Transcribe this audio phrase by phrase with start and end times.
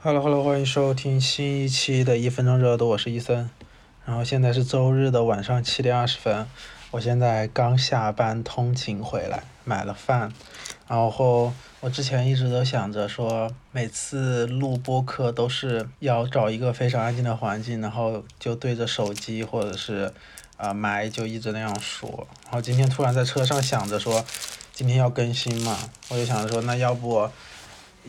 [0.00, 3.50] Hello Hello，欢迎收听新一期的一分钟热度，我是伊森。
[4.04, 6.46] 然后现在是周日的晚上七点二十分，
[6.92, 10.32] 我现在刚下班通勤回来，买了饭。
[10.86, 20.14] 然后我之前一直都想着说，每次录播课都是要找一个非常安静的环境，然后就对着手机或者是
[20.56, 22.28] 啊麦就一直那样说。
[22.44, 24.24] 然后今天突然在车上想着说，
[24.72, 25.76] 今天要更新嘛，
[26.08, 27.28] 我就想着说，那要不。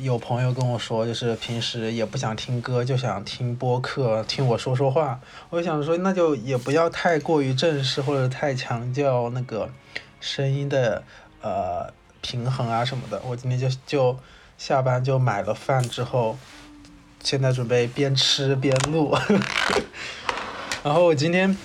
[0.02, 5.20] 有朋友跟我说，就是平时也不想听歌，就想听播客，听我说说话。
[5.50, 9.70] 我就想说，那就也不要太过于正式，或者太强调那个
[10.22, 11.04] 声音的
[11.42, 11.92] 呃
[12.22, 13.22] 平衡啊什么的。
[13.28, 14.18] 我今天就就
[14.58, 16.38] 下班就买了饭之后，
[17.22, 19.14] 现在准备边吃边录。
[20.82, 21.58] 然后我今天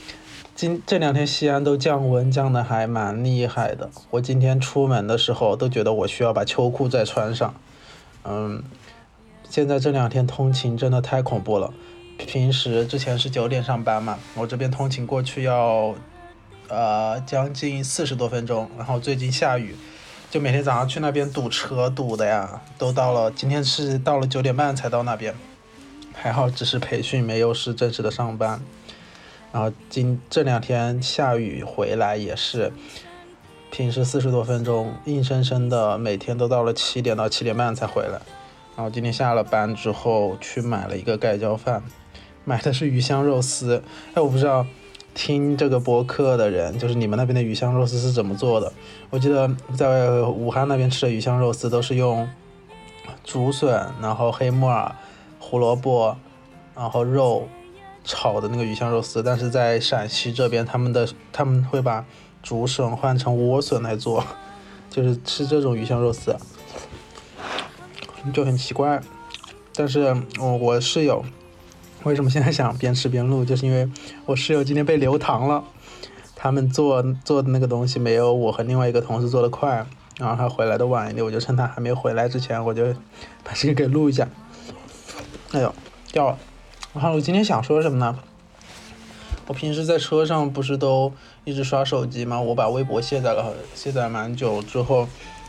[0.56, 3.90] 今这两天西安都降温，降的还蛮厉害的。
[4.10, 7.54] 我今天出门的时候都觉得我需要把秋裤再穿上。
[8.24, 8.62] 嗯，
[9.48, 11.72] 现在这两天通勤真的太恐怖了。
[12.16, 15.94] 平时之前是九点上班嘛，我这边通勤过去要
[16.68, 18.70] 呃将近四十多分钟。
[18.78, 19.74] 然后最近下雨，
[20.30, 25.34] 就每天早上去那边堵车堵的呀，都到了今天是到了九点半才到那边，
[26.14, 28.60] 还好只是培训，没有是正式的上班。
[29.52, 32.72] 然后今这两天下雨回来也是。
[33.76, 38.20] 平时四十多分钟，硬生生的每天都到了七点到七点半才回来。
[38.76, 41.82] 然后今天下了班之后去买了一个盖浇饭，
[42.44, 43.82] 买的是鱼香肉丝。
[44.14, 44.64] 哎，我不知道
[45.12, 48.72] 听这个播客的人，就是你们那边的鱼香肉丝是怎么做的？
[49.10, 52.28] 我记得在武汉那边吃的鱼香肉丝都是用
[53.24, 54.94] 竹笋，然后黑木耳、
[55.40, 56.16] 胡萝卜，
[56.76, 57.48] 然后肉
[58.04, 59.20] 炒的那个鱼香肉丝。
[59.20, 62.04] 但是在陕西这边，他们的他们会把
[62.44, 64.24] 竹笋换成莴笋来做，
[64.90, 66.36] 就是吃这种鱼香肉丝，
[68.32, 69.02] 就很奇怪。
[69.74, 71.24] 但是，我我室友
[72.04, 73.90] 为什么现在想边吃边录，就是因为
[74.26, 75.64] 我室友今天被留堂了。
[76.36, 79.86] 他们做做的那个东西没有我和另外一个同事做的快，
[80.18, 82.84] 然后他回来的晚一点，我就趁他还没回来之前，我就
[83.42, 84.28] 把这个给录一下。
[85.52, 85.74] 哎呦，
[86.12, 86.38] 掉了。
[86.92, 88.18] 然后我今天想说什么呢？
[89.46, 91.12] 我平时在车上不是都
[91.44, 92.40] 一直刷手机吗？
[92.40, 95.06] 我把微博卸载了，卸载蛮久之后，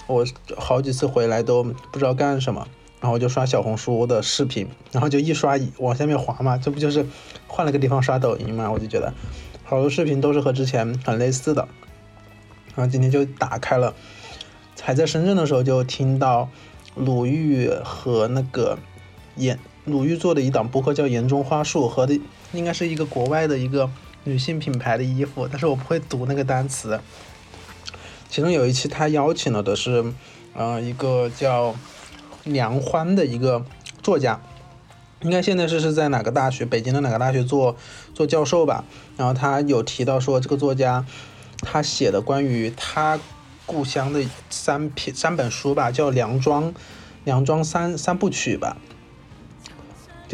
[0.07, 0.25] 我
[0.57, 2.67] 好几次回来都不知道干什么，
[2.99, 7.05] 然后我就刷小红书的视频，然后就一刷往下面滑嘛，这不就是
[7.47, 8.69] 换了个地方刷抖音嘛？
[8.69, 9.13] 我就觉得
[9.63, 11.67] 好多视频都是和之前很类似的，
[12.75, 13.93] 然后今天就打开了，
[14.81, 16.49] 还在深圳的时候就听到
[16.95, 18.77] 鲁豫和那个
[19.37, 19.57] 演。
[19.85, 22.19] 鲁豫做的一档播客叫《言中花树》，和的
[22.53, 23.89] 应该是一个国外的一个
[24.23, 26.99] 女性品牌的衣服，但是我不会读那个单词。
[28.27, 30.03] 其中有一期他邀请了的是，
[30.55, 31.75] 呃，一个叫
[32.43, 33.63] 梁欢的一个
[34.01, 34.41] 作家，
[35.21, 37.75] 应该现在是是在哪个大学，北京的哪个大学做
[38.15, 38.83] 做教授吧。
[39.17, 41.05] 然后他有提到说，这个作家
[41.59, 43.19] 他写的关于他
[43.67, 46.73] 故乡的三篇三本书吧，叫《梁庄
[47.23, 48.77] 梁庄三三部曲》吧。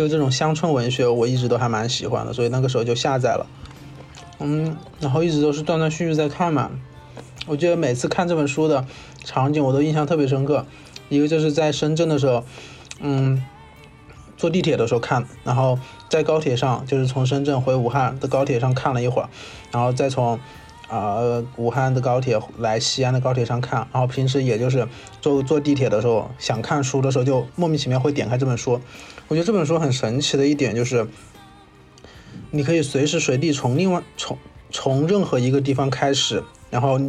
[0.01, 3.45] 就这种乡村文学，我一直都还蛮喜欢的，所以那个时候就下载了，
[4.39, 6.71] 嗯，然后一直都是断断续续在看嘛。
[7.45, 8.83] 我觉得每次看这本书的
[9.23, 10.65] 场景，我都印象特别深刻。
[11.09, 12.43] 一个就是在深圳的时候，
[12.99, 13.45] 嗯，
[14.37, 15.77] 坐地铁的时候看，然后
[16.09, 19.29] 在高铁上，就是从深圳回武汉的高铁上看了一会儿，
[19.71, 20.39] 然后再从。
[20.91, 24.85] 啊，武汉的高铁来西安的高铁上看，然后平时也就是
[25.21, 28.81] 坐坐地铁的时候，想看书的时候就莫名其妙会点开这本书。
[29.29, 31.07] 我觉得这本书很神奇的一点就是，
[32.49, 34.37] 你可以随时随地从另外从
[34.69, 36.99] 从任何一个地方开始，然后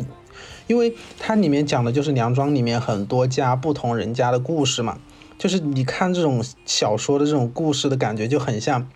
[0.68, 4.98] 因为它里面讲的就是梁庄里面很多家不同人家的故事嘛，
[5.36, 8.88] 就是你看这种小说的这种故事的感觉就很像。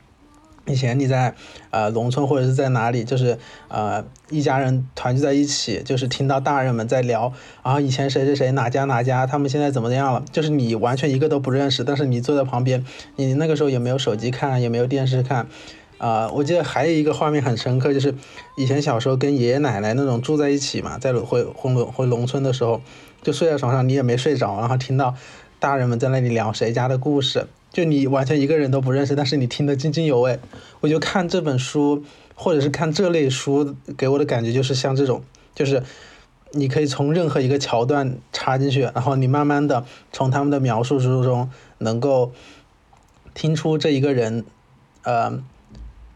[0.66, 1.34] 以前你在
[1.71, 3.38] 呃农村或者是在哪里，就是
[3.69, 7.32] 呃一家人团聚在一起，就是听到大人们在聊，
[7.62, 10.25] 然后以前谁谁谁哪家哪家，他们现在怎么样了？
[10.32, 12.84] 就是你完全一个都不认识，但是你坐在旁边，
[13.15, 15.46] 你那个时候也没有手机看，也没有电视看，
[15.99, 18.14] 啊，我记得还有一个画面很深刻，就是
[18.56, 22.81] 以前小时候跟爷爷奶奶那种住在一起嘛，在回回农回农村的时候，
[23.23, 25.14] 就睡在床上，你也没睡着，然后听到
[25.61, 27.46] 大人们在那里聊谁家的故事。
[27.76, 30.40] 就你完全一个人都不认识，但是你听得津津有味。
[30.81, 32.02] 我就看这本书，
[32.34, 35.23] 或者是看这类书，给我的感觉就是像这种，
[35.55, 35.82] 就是
[36.52, 42.32] 你可以从任何一个桥段插进去，然后你慢慢的从他们的描述之中，能够
[43.34, 44.46] 听出这一个人，
[45.02, 45.38] 呃，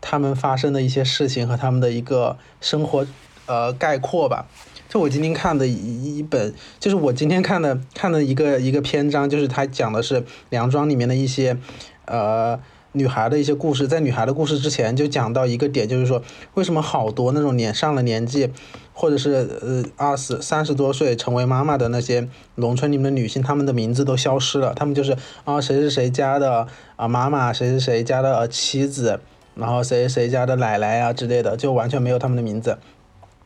[0.00, 3.06] 他们发生的一些事情和他们的一个生活，
[3.44, 4.46] 呃，概括吧。
[4.90, 11.56] 就我今天看的一一本，就是我今天看的看的一个一个篇章，就是他讲的是梁庄里面的一些，
[12.06, 12.58] 呃
[12.90, 16.20] 女孩的一些故事，在女孩的故事之前就讲到一个点，就是说
[16.54, 18.50] 为什么好多那种年上了年纪，
[18.92, 22.26] 或者是呃二十三十多岁成为妈妈的那些
[22.56, 26.66] 农村里面的女性，她们的名字都消失了，她们就是啊谁是谁家的
[26.96, 29.20] 啊妈妈，谁是谁家的妻子，
[29.54, 32.76] 然后谁谁家的奶奶啊之类的，就完全没有他们的名字。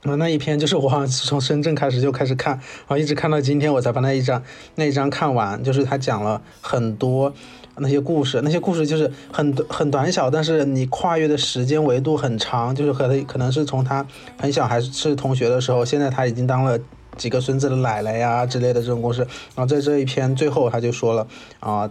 [0.04, 4.42] 啊，那一篇就是我好像是从深圳开始就开始看，然后一直看到今天我才把那一章
[4.74, 5.62] 那一章看完。
[5.64, 7.32] 就是他讲了很多
[7.76, 12.74] 那些故事，那些故事就是很很短小，但是你跨越的时间维度很长。
[12.74, 14.06] 就是可能可能是从他
[14.38, 16.78] 很小还是同学的时候，现在他已经当了
[17.16, 19.22] 几个孙子的奶奶呀之类的这种故事。
[19.54, 21.26] 然后在这一篇最后他就说了
[21.60, 21.90] 啊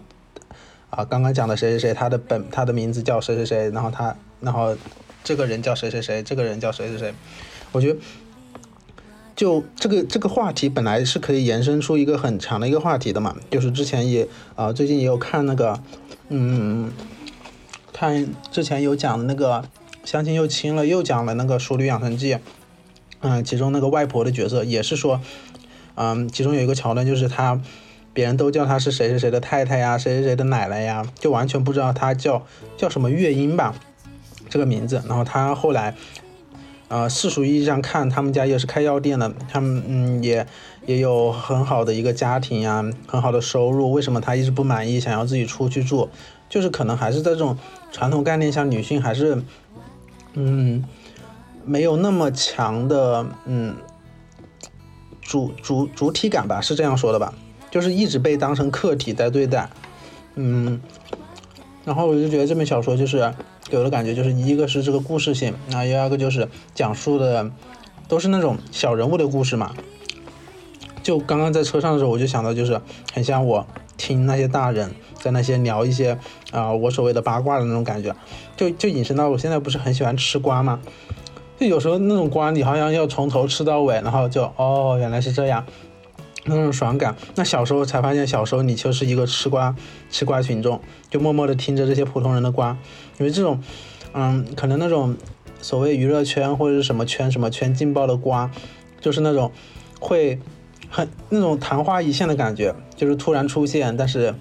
[0.92, 4.78] 啊，刚刚讲的谁谁谁，他的本他的名字叫谁谁谁，然后他然后
[5.24, 7.12] 这个人叫谁谁谁，这个人叫谁谁谁。
[7.74, 8.00] 我觉得，
[9.36, 15.82] 就这个这个话题本来是可以延伸出一个很长的一个话题的嘛，就是之前也啊最近也有看那个，
[16.30, 16.92] 嗯，
[17.92, 19.66] 看之前有讲那个
[20.06, 22.36] 相亲又亲了，又讲了那个《熟女养成记》，
[23.22, 25.20] 嗯，其中那个外婆的角色也是说，
[25.96, 27.60] 嗯，其中有一个桥段就是他，
[28.14, 32.46] 别人都叫她是谁谁谁的太太呀，谁谁谁的奶奶呀，就完全不知道她叫
[32.78, 33.74] 叫什么月英吧，
[34.48, 35.96] 这个名字，然后她后来。
[36.94, 40.46] 呃，世俗意义上看，他们家也是开药店的，他们嗯也
[40.86, 43.92] 也有很好的一个家庭呀，很好的收入。
[43.92, 46.08] 为什么他一直不满意，想要自己出去住？
[46.50, 47.58] 就是可能还是在这种
[47.92, 49.42] 传统概念下，女性还是
[50.36, 50.84] 嗯
[51.66, 53.76] 没有那么强的嗯
[55.20, 57.34] 主主主体感吧，是这样说的吧？
[57.72, 59.68] 就是一直被当成客体在对待，
[60.36, 60.80] 嗯。
[61.86, 63.34] 然后我就觉得这本小说就是
[63.70, 67.52] 给我的感觉就是一个是这个故事性，那第二个就是讲述的
[68.08, 69.74] 都是那种小人物的故事嘛。
[71.02, 72.80] 就刚刚在车上的时候，我就想到就是
[73.14, 76.18] 很像我听那些大人在那些聊一些
[76.52, 78.16] 啊我所谓的八卦的那种感觉，
[78.56, 80.80] 就就引申到我现在不是很喜欢吃瓜吗？
[81.60, 85.66] 就有时候那种瓜你好像要从头吃到尾，然后就哦原来是这样。
[86.46, 89.74] 那种爽感，那小时候才发现，小时候你就是一个吃瓜
[90.10, 92.78] 吃瓜群众，就默默的听着这些普通人的瓜，
[93.18, 93.62] 因为这种，
[94.14, 95.16] 嗯，可能那种
[95.62, 98.52] 所谓娱乐圈或者是什么圈什么圈劲爆的瓜，
[99.00, 99.54] 就是那种
[100.02, 100.38] 会
[100.90, 104.36] 很那种昙花一现的感觉，就是突然出现，但是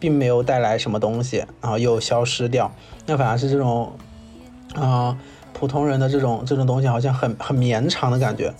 [0.00, 2.74] 并没有带来什么东西，然后又消失掉，
[3.06, 3.92] 那反而是这种
[4.74, 5.16] 啊
[5.52, 8.52] 普通人的这种这种东西，好像很很绵长的感觉，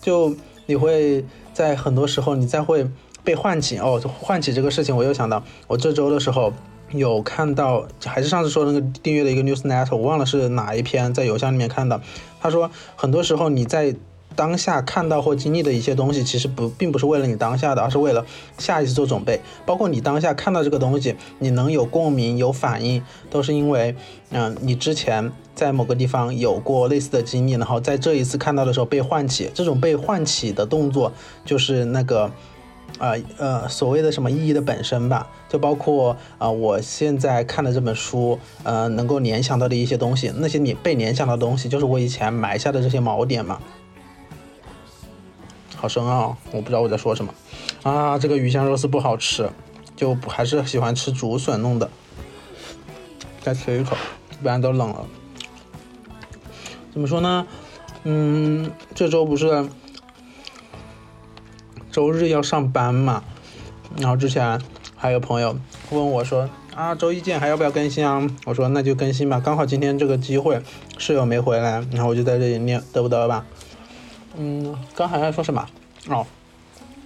[0.00, 0.34] 就
[0.66, 1.24] 你会。
[1.60, 2.88] 在很多时候，你再会
[3.22, 6.50] 被唤起哦，唤起这个事情，我又想到，我这周的时候
[6.90, 12.00] 有看到，还是上次说那个订阅的一个 newsnet，我忘了是哪一篇，在邮箱里面看到，
[12.40, 13.94] 他说很多时候你在
[14.34, 18.24] 当下看到或经历的一些东西，其实不并不是为了你当下的，而是为了
[18.56, 19.38] 下一次做准备。
[19.66, 23.94] 包括你当下看到这个东西，你能有共鸣、有反应，都是因为，
[24.30, 25.30] 嗯，你之前
[25.60, 29.50] 在某个地方有过类似的经历，然后在这一次看到的时候被唤起。
[29.52, 31.12] 这种被唤起的动作，
[31.44, 32.30] 就是那个，
[32.98, 35.28] 呃呃，所谓的什么意义的本身吧。
[35.50, 43.60] 就包括啊，我现在看的这本书，呃，能够联想到的一些东西，那些你被联想到的东西，就是我以前埋下的这些锚点嘛。
[45.76, 47.34] 好深奥，我不知道我在说什么
[47.82, 48.18] 啊！
[48.18, 49.50] 这个鱼香肉丝不好吃，
[49.94, 51.90] 就还是喜欢吃竹笋弄的。
[53.42, 53.94] 再吃一口，
[54.42, 55.06] 不然都冷了。
[56.92, 57.46] 怎么说呢？
[58.04, 59.68] 嗯，这周不是
[61.92, 63.22] 周日要上班嘛？
[63.98, 64.60] 然后之前
[64.96, 65.56] 还有朋友
[65.90, 68.26] 问我说啊，周一见，还要不要更新啊？
[68.46, 70.60] 我说那就更新吧，刚好今天这个机会，
[70.98, 73.46] 室友没回来，然后我就在这里念，得不得吧？
[74.36, 75.66] 嗯，刚还在说什么？
[76.08, 76.26] 哦，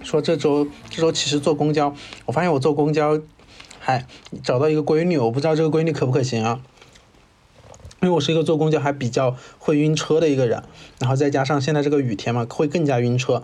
[0.01, 1.93] 说这周这周其实坐公交，
[2.25, 3.19] 我发现我坐公交
[3.79, 4.05] 还
[4.43, 6.61] 找到一个规律，我不知道这个规律可不可行啊？
[8.05, 10.61] 因为我是一个坐公交还比较会晕车的一个人，
[10.99, 13.43] 然后再加上现在这个雨天嘛，会更加晕车。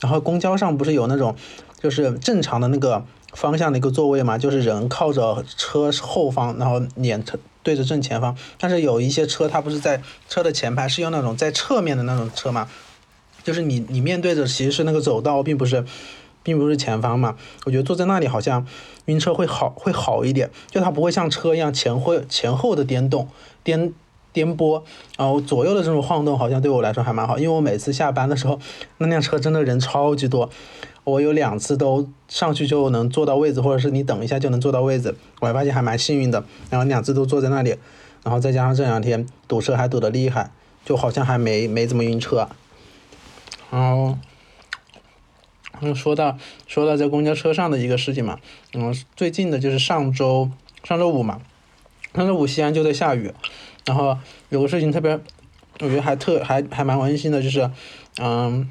[0.00, 1.34] 然后公交上不是有那种
[1.80, 7.24] 就是正常的那个方向的一个座位嘛，就是人靠着车后方，然后脸
[7.62, 8.36] 对着正前方。
[8.58, 12.68] 但是有一些车它不是在车的前排，是用那种在侧面的那种车嘛。
[13.42, 15.86] 就是你，你面对着其实是那个走道，并不是，
[16.42, 17.36] 并不是前方嘛。
[17.64, 18.66] 我觉得坐在那里好像
[19.06, 20.50] 晕车会好，会好一点。
[20.70, 23.28] 就它不会像车一样前后前后的颠动、
[23.62, 23.92] 颠
[24.32, 24.82] 颠簸，
[25.18, 27.38] 然后左右的这种晃动，好像对我来说还蛮好。
[27.38, 28.58] 因为我每次下班的时候，
[28.98, 30.48] 那辆车真的人超级多，
[31.04, 36.42] 我有两次都上去就能坐到位置，或者是你等一下就能坐到位置，我还发现还蛮幸运的。
[36.70, 37.76] 然后两次都坐在那里，
[38.22, 40.50] 然后再加上这两天堵车还堵得厉害，
[40.84, 42.48] 就好像还没没怎么晕车。
[43.70, 44.16] 然后，
[45.82, 48.38] 嗯，说到说到在公交车上的一个事情嘛，
[48.72, 50.50] 嗯，最近的就是上周
[50.82, 51.42] 上周五嘛，
[52.14, 53.30] 上周五西安就在下雨，
[53.84, 54.16] 然后
[54.48, 55.18] 有个事情特别，
[55.80, 57.70] 我觉得还特还还蛮温馨的，就是，
[58.18, 58.70] 嗯。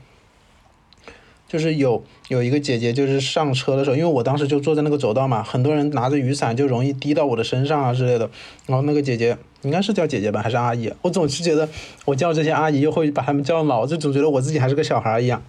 [1.47, 8.29] 就是有有一个姐姐，就是上车的时候，因为我当时就坐在那个走道嘛，很多人拿着雨伞就容易滴到我的身上啊之类的。
[8.67, 10.89] 然后那个姐姐应该是叫姐姐吧，还是阿姨？
[11.01, 11.67] 我总是觉得
[12.05, 15.43] 我叫这些阿姨又会把他们叫老，就总觉得我自己还是个小孩一样。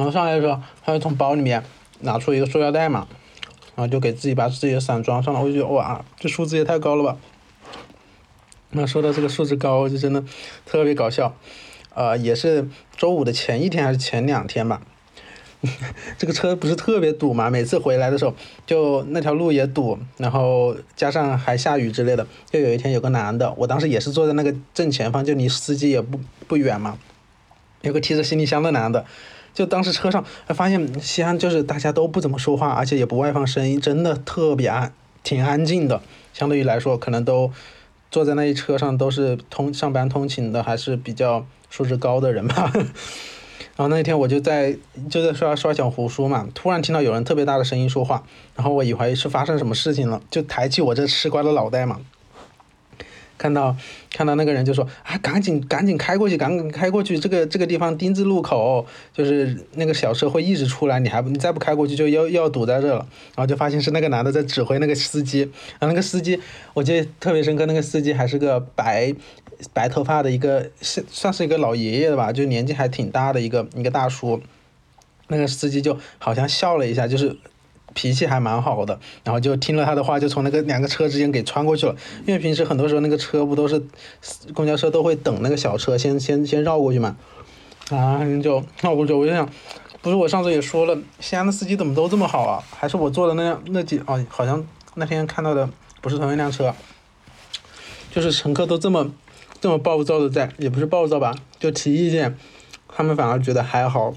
[0.00, 1.62] 然后上来的时候，他就从包里面
[2.00, 3.06] 拿出一个塑料袋嘛，
[3.76, 5.38] 然后就给自己把自己的伞装上了。
[5.38, 7.18] 我就觉得哇，这数字也太高了吧！
[8.70, 10.24] 那说到这个数字高，就真的
[10.64, 11.36] 特别搞笑。
[11.92, 12.66] 呃，也是
[12.96, 14.80] 周五的前一天还是前两天吧，
[16.16, 22.26] 这个车不是特别堵嘛，每次回来的时候就那条路也堵，然后加上还下雨之类的。
[22.50, 26.96] 就有一天有个男的，我当时也是坐在那个正前方，就离司机也不不远嘛，
[27.82, 29.04] 有个提着行李箱的男的，
[29.54, 34.92] 就当时车上发现西安就是大家都不怎么说话，而且也不外放声音，真的特别安，
[35.22, 36.00] 挺安静的，
[36.32, 37.50] 相对于来说可能都
[38.10, 41.46] 坐在那一车上都是通上班通勤的，还是比较。
[41.72, 44.76] 素质高的人吧， 然后那天我就在
[45.08, 48.24] 就在刷刷小红书嘛，突然听到有人特别大的声音说话，
[48.56, 52.00] 然后我以为是发生什么事情了，就抬起我这吃瓜的脑袋嘛。
[53.40, 53.74] 看到
[54.12, 63.06] 看到那个人就说啊，赶紧赶紧开过去，赶紧开过去，这个这个地方丁字路口，就是那个小车会一直出来，你还你再不开过去就要要堵在这了。
[63.34, 65.40] 然后就发现是那个男的在指挥那个司机，
[65.78, 66.38] 然后那个司机
[66.74, 69.14] 我记得特别深刻，那个司机还是个白
[69.72, 74.42] 白头发的一个是算是一个老爷爷的吧，就年纪还挺大的一个一个大叔，
[75.28, 77.38] 那个司机就好像笑了一下，就是。
[77.94, 81.94] 脾气还蛮好的，然后就听了他的话，就从那个两个车之间给穿过去了。
[82.26, 83.82] 因为平时很多时候那个车不都是
[84.54, 87.16] 公交车都会等那个小车先先先绕过去嘛，
[87.90, 89.12] 啊就绕过去。
[89.12, 89.48] 我就想，
[90.02, 92.62] 不是我上次也说了，西安的司机怎么都这么好啊？
[92.70, 95.68] 还是我坐的那辆那几哦，好像那天看到的
[96.00, 96.74] 不是同一辆车，
[98.12, 99.10] 就是乘客都这么
[99.60, 102.36] 这么暴躁的在，也不是暴躁吧，就提意见，
[102.88, 104.14] 他们反而觉得还好，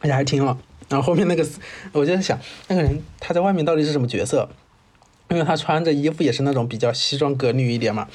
[0.00, 0.58] 而且还听了。
[0.88, 1.44] 然后后面那个，
[1.92, 2.38] 我就在想，
[2.68, 4.48] 那个人他在外面到底是什么角色？
[5.28, 8.06] 因为他穿着衣服也是那种比较西装革履一点嘛，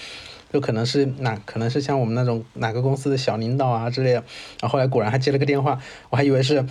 [0.53, 4.23] 就可能是哪可能是像我们那种哪个公司的小领导啊之类的。
[4.61, 5.77] 然后后来果然还接了个电话，
[6.09, 6.65] 我还以为是，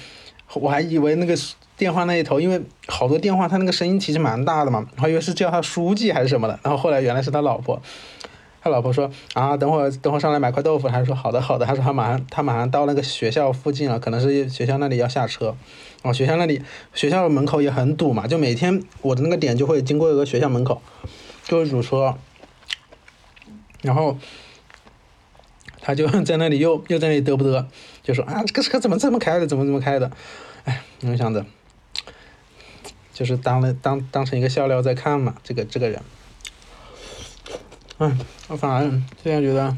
[0.55, 1.37] 我还以为那个
[1.77, 6.59] 电话那一头，因为好多电话他那个声音其实蛮大的嘛，我还以为是叫他书记还是什么的。
[6.63, 7.83] 然后后来原来是他老婆。
[8.63, 10.89] 他老婆说啊，等会儿等会儿上来买块豆腐。
[10.89, 11.65] 他说好的好的。
[11.65, 15.57] 他说他马上他马上到那个学校附近了，可能是学校那里要下车。
[16.03, 16.63] 哦，学校那里
[16.95, 20.83] 学校门口也很堵嘛，就每天我的那个点就会经过一个学校门口，
[21.45, 22.15] 就会堵车。
[23.83, 24.19] 然后
[25.81, 27.65] 他就 在那里又又在那里嘚不嘚，
[28.03, 30.11] 就说啊这个车怎么这么开的，怎么怎么开的？
[30.65, 31.45] 哎，我想着，
[33.15, 36.03] 就是当了当当成一个笑料在看嘛，这个这个人。
[38.03, 38.81] 嗯，我反而
[39.23, 39.77] 现在觉得，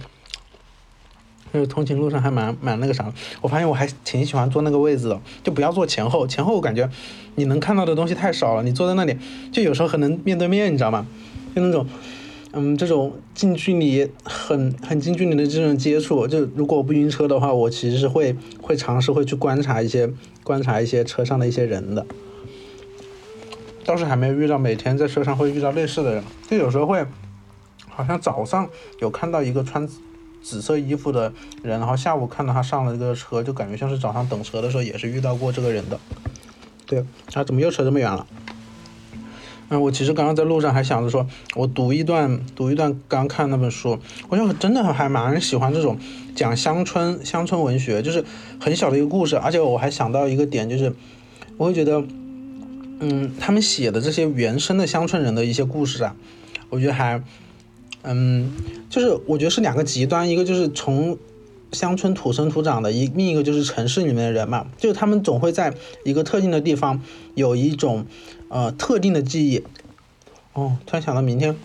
[1.52, 3.12] 就是通勤路上还蛮蛮那个啥。
[3.40, 6.24] 我发现我还挺喜欢坐那个位置的，就不要坐前后。
[6.24, 6.88] 前后我感觉
[7.34, 8.62] 你能看到的东西太少了。
[8.62, 9.16] 你坐在那里，
[9.50, 11.04] 就有时候很能面对面，你知道吗？
[11.52, 11.84] 就那种，
[12.52, 16.24] 嗯，这种近距离很很近距离的这种接触。
[16.28, 20.08] 就如果我不晕车的话，我其实是会会尝试会去观察一些
[20.44, 22.06] 观察一些车上的一些人的。
[23.84, 27.04] 倒是还没有遇到每天在车上会遇到类似的人，就有时候会。
[28.02, 28.68] 好像早上
[29.00, 29.88] 有看到一个穿
[30.42, 31.32] 紫色衣服的
[31.62, 36.00] 人，然后下午看到他上了这个车，就感觉像是早上等车的时候也是遇到过这个人的。
[36.84, 38.26] 对，啊，怎么又扯这么远了？
[39.68, 45.96] 嗯，我其实刚刚在路上还想着说，我读一段读一段刚看那本书，我就真的还蛮喜欢这种
[46.34, 48.24] 讲乡村乡村文学，就是
[48.60, 50.92] 很小的一个故事，而且我还想到一个点，就是
[51.56, 52.02] 我会觉得，
[52.98, 56.16] 嗯，他们写的这些原生的乡村人的一些故事啊，
[56.68, 57.22] 我觉得还。
[58.02, 58.52] 嗯，
[58.90, 61.16] 就是我觉得是两个极端，一个就是从
[61.72, 65.72] 乡村土生土长的，一另一个就是城市里面的人嘛，就是他们总会在
[66.04, 67.00] 一个特定的地方
[67.34, 68.04] 有一种
[68.48, 69.62] 呃特定的记忆。
[70.54, 71.56] 哦，突然想到明天，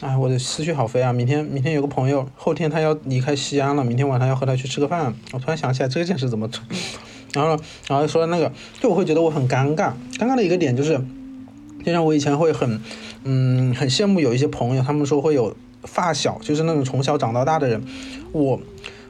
[0.00, 1.12] 哎，我的思绪好飞啊！
[1.12, 5.12] 明天明天有个朋友，后天他要离开西安了，明天晚上要和他去吃个饭。
[5.32, 6.48] 我突然想起来这件事怎么，
[7.34, 11.00] 然后然后说那个，就我会觉得我很尴尬，尴尬的一个点就是，
[11.86, 12.78] 就像我以前会很。
[13.28, 17.82] 嗯，很羡慕有一些朋友，他们说会有发小，就是那种从小长到大的人。
[18.30, 18.60] 我，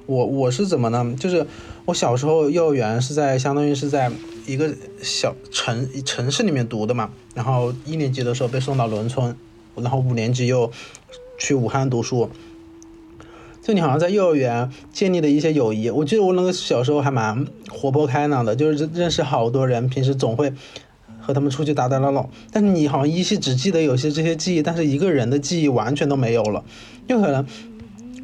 [0.07, 1.15] 我我是怎么呢？
[1.21, 1.47] 就是
[1.85, 4.11] 我小时候幼儿园是在相当于是在
[4.47, 9.37] 一个小城城市里面读的嘛，然后一年级的时候被送到农村，
[9.75, 10.73] 然后五年级又
[11.39, 12.31] 去武汉读书。
[13.61, 20.51] 就你好像在幼儿园建立的一些友谊，我记得我那个小时候还蛮活泼开朗的，就是认识好多人，平时总会。
[21.27, 26.65] 和他们出去打打闹闹，但是你好像依稀只记得有些这些记忆，但是一个人的记忆完全都没有了，
[27.09, 27.45] 就可能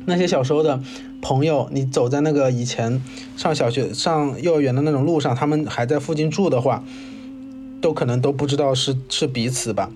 [0.06, 0.80] 那些小时候的
[1.20, 3.02] 朋友，你走在那个以前
[3.36, 6.84] 上小学、上幼儿园的那种路上，他们还在附近住的话，
[7.80, 9.90] 都可能都不知道是是彼此吧。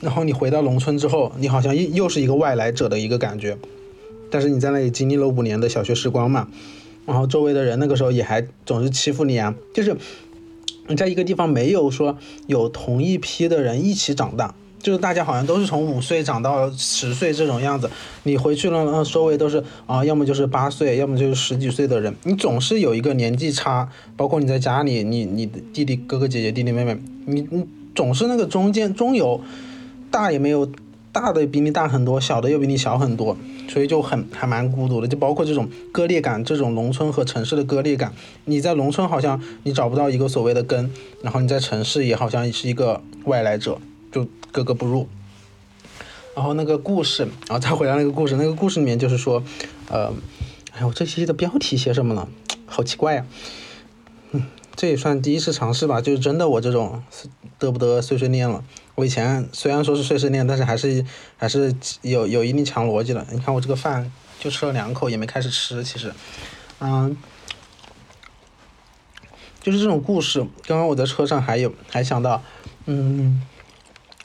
[0.00, 3.58] 然后你回到农村之后，你好像又又是一个外来者的一个感觉，
[4.30, 6.46] 但是你在那里经历了五年的小学时光嘛，
[7.04, 9.96] 然后周围的人那个时候也还总是欺负你啊，就是
[10.88, 12.16] 你在一个地方没有说
[12.46, 17.90] 有同一批的人一起长大，就是大家好像都是从五岁长到十岁这种样子，
[18.24, 29.40] 你回去了，周围都是啊，要么就是八岁，要么就是十几岁的人，你总是有一个年纪差，包括你在家里，你你的弟弟哥哥姐姐弟弟妹妹，你你总是那个中间中游。
[30.08, 30.66] 大也没有，
[31.18, 33.34] 大的比你大很多，小的又比你小很多，
[33.68, 35.08] 所以就很还蛮孤独的。
[35.08, 38.12] 就包括这种割裂感，这种农村和城市的割裂感。
[38.44, 40.90] 你在农村好像你找不到一个所谓的根，
[41.22, 43.78] 然后你在城市也好像是一个外来者，
[44.12, 45.08] 就格格不入。
[46.34, 49.42] 然后那个故事，然后再回到那个故事，那个故事里面就是说，
[49.88, 50.12] 呃，
[50.72, 52.28] 哎，我这期的标题写什么呢？
[52.66, 53.24] 好奇怪呀。
[54.32, 54.42] 嗯，
[54.74, 57.02] 这也算第一次尝试吧，就是真的我这种
[57.58, 58.62] 得不得碎碎念了。
[58.96, 61.04] 我以前虽然说是碎碎念，但是还是
[61.36, 63.24] 还是有有一定强逻辑的。
[63.30, 64.10] 你看我这个饭
[64.40, 65.84] 就吃了两口，也没开始吃。
[65.84, 66.14] 其实，
[66.80, 67.14] 嗯，
[69.60, 70.40] 就是这种故事。
[70.66, 72.42] 刚刚我在车上还有还想到，
[72.86, 73.42] 嗯，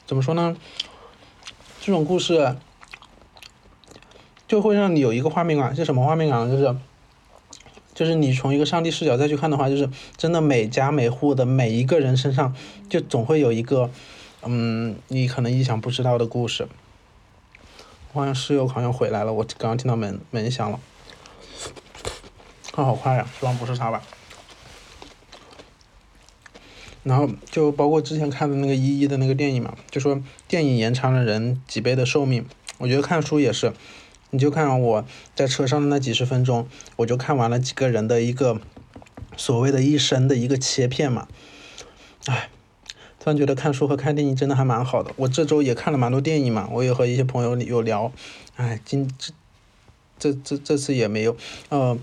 [0.06, 0.56] 怎么说呢？
[1.82, 2.56] 这种故事
[4.48, 6.50] 就会让你有一个画面感，是什么画面感？
[6.50, 6.74] 就是
[7.94, 12.56] 就是你从一个上帝视角再去看的话，就是真的每家每户的每一个人身上，
[12.88, 13.90] 就总会有一个。
[14.44, 16.66] 嗯，你可能意想不知道的故事。
[18.12, 20.80] 我好像室友好像回来了，我刚刚听到门门响了。
[22.72, 24.02] 他好快呀，希望不是他吧。
[27.04, 32.44] 然后就包括之前看的那个一一的那个电影嘛，就说电影延长了人几倍的寿命。
[32.78, 33.72] 我觉得看书也是，
[34.30, 35.04] 你就看我
[35.36, 38.60] 在车上的那几十分钟，我就看完了几个人的一个
[39.36, 41.28] 所谓的一生的一个切片嘛，
[42.26, 42.50] 唉。
[43.22, 45.12] 突然觉得看书和看电影真的还蛮好的。
[45.14, 48.10] 我这周也看了蛮多电影嘛，我也和一些朋友有聊。
[48.56, 49.32] 哎，今这
[50.18, 51.36] 这这这次也没有。
[51.68, 51.96] 呃，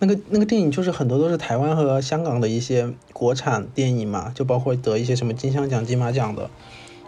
[0.00, 6.50] 那个那个电影就是很多都是台湾和香港的一些国产电影嘛，就包括得一些什么金像奖、金马奖的，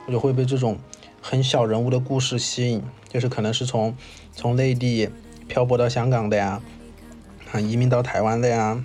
[0.06, 0.78] 我就会被这种
[1.20, 3.94] 很小人物的故事吸引，就是可能是从
[4.34, 5.10] 从内地
[5.46, 6.62] 漂泊到香港的呀，
[7.52, 8.82] 啊，移民到台湾的呀，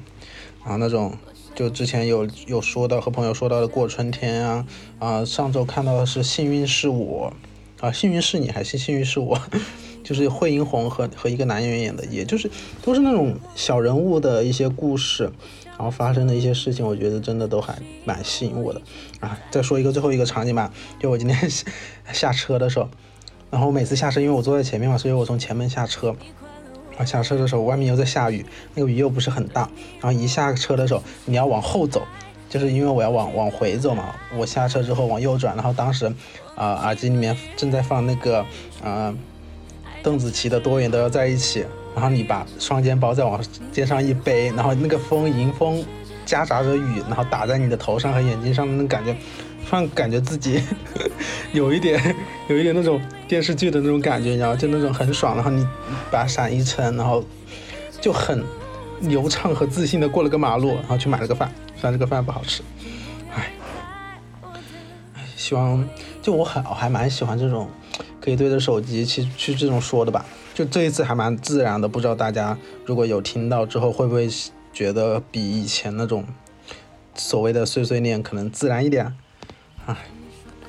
[0.65, 1.17] 然后那种。
[1.57, 4.67] 就之前有有说到和朋友说到的过春天啊
[4.99, 7.33] 啊，上周看到的是幸运是我
[7.79, 9.41] 啊，幸运是你还是幸运是我，
[10.05, 12.47] 就是惠英红和和一个男演员演的，也就是
[12.83, 15.31] 都是那种小人物的一些故事，
[15.65, 18.79] 然后发生的一些事情，我觉得真的都还蛮吸引我的
[19.19, 19.39] 啊。
[19.49, 21.35] 再说一个最后一个场景吧，就我今天
[22.13, 22.87] 下车的时候，
[23.49, 26.15] 然后每次下车，因为我坐在前面嘛，所以我从前门下车。
[26.97, 29.69] 啊，下车的时候外面又在下雨，那个雨又不是很大。
[30.01, 32.05] 然后一下车的时候，你要往后走，
[32.49, 34.15] 就是因为我要往往回走嘛。
[34.35, 36.05] 我下车之后往右转，然后当时，
[36.55, 38.45] 啊，耳机里面正在放那个，
[38.83, 39.15] 呃，
[40.01, 41.61] 邓紫棋的《多远都要在一起》。
[41.93, 45.83] 然后你把双肩包再往肩上一背，然后那个风迎风
[46.27, 49.15] 夹杂着雨，然后打在你的头上和眼睛上的那感觉。
[49.69, 50.63] 突然感觉自己
[51.51, 52.15] 有一点，
[52.47, 55.35] 有一点那种电视剧的那种感觉，你知道就那种很爽。
[55.35, 55.65] 然后你
[56.09, 57.23] 把伞一撑，然后
[57.99, 58.43] 就很
[59.01, 61.51] 流畅和自信的过了个马路，然后去买了个饭。
[61.75, 62.63] 虽然这个饭不好吃，
[63.35, 63.51] 唉，
[65.35, 65.87] 希望
[66.21, 67.69] 就我很我还蛮喜欢这种
[68.19, 70.25] 可以对着手机去去这种说的吧。
[70.55, 74.27] 就这一次还蛮自然的，不知道大家如果有听到之后，会不会
[74.73, 76.25] 觉得比以前那种
[77.13, 79.13] 所谓的碎碎念可能自然一点？
[79.85, 79.95] 唉，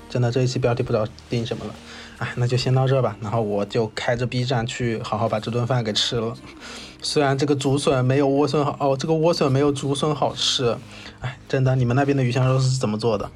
[0.09, 1.75] 真的这一期标题不知道定什么了，
[2.19, 3.17] 唉，那就先到这吧。
[3.21, 6.35] 然后我就开着 B 站去好好把这顿饭给吃了。
[7.03, 10.77] 虽然这个竹笋没有莴笋好，哦，这个莴笋没有竹笋好吃。
[11.21, 13.31] 唉，真的，你们那边的鱼香肉丝是怎么做的？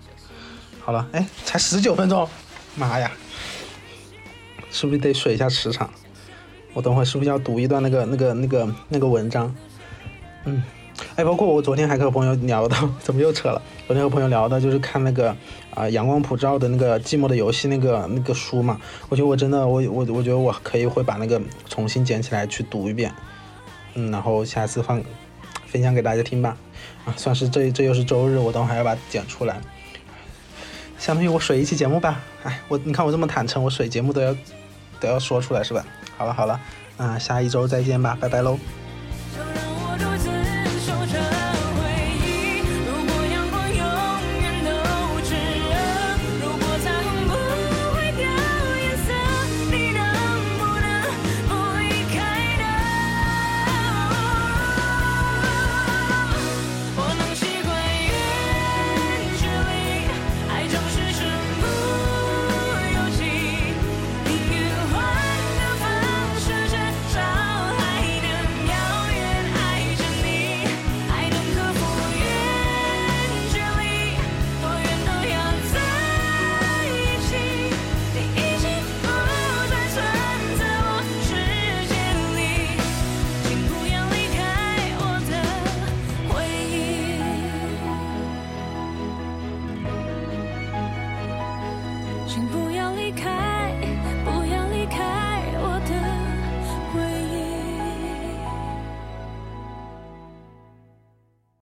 [0.80, 2.28] 好了，哎，才十九分钟，
[2.74, 3.11] 妈呀，
[4.70, 5.88] 是不是得水一下时长？
[6.72, 9.54] 我等会是不是要读一段那个那个那个那个文章？
[10.44, 10.62] 嗯。
[11.16, 13.61] 哎，包括我昨天还和朋友聊到， 怎么又扯了？
[13.87, 15.37] 昨天和朋友聊的就是看那个
[15.75, 18.81] 啊阳光普照的那个寂寞的游戏那个那个书嘛。
[19.09, 23.12] 我觉得我真的我我我觉得我可以会把那个重新捡起来去读一遍，
[23.94, 25.03] 嗯，然后下次放
[25.66, 26.57] 分享给大家听吧。
[27.05, 29.61] 啊，算是这这又是周日，我等会还要把它剪出来，
[30.98, 32.20] 相当于我水一期节目吧。
[32.44, 34.35] 哎，我你看我这么坦诚，我水节目都要
[34.98, 35.85] 都要说出来是吧？
[36.16, 36.61] 好了好了，
[36.96, 38.57] 那下一周再见吧，拜拜喽。